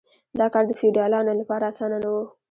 دا 0.39 0.47
کار 0.53 0.63
د 0.67 0.71
فیوډالانو 0.79 1.39
لپاره 1.41 1.63
اسانه 1.71 1.97
نه 2.03 2.09
و. 2.13 2.15